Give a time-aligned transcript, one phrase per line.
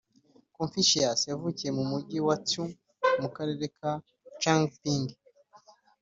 [0.55, 2.65] confucius yavukiye mu mugi wa tsou,
[3.21, 3.91] mu karere ka
[4.41, 5.05] ch’angping